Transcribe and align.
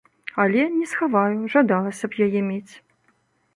Але, 0.43 0.63
не 0.77 0.87
схаваю, 0.93 1.51
жадалася 1.57 2.05
б 2.11 2.29
яе 2.29 2.41
мець. 2.49 2.73